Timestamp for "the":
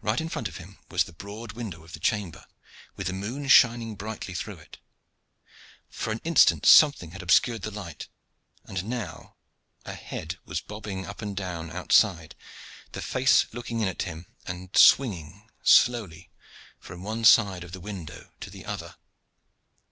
1.02-1.12, 1.92-1.98, 3.08-3.12, 7.62-7.72, 12.92-13.02, 17.72-17.80, 18.50-18.64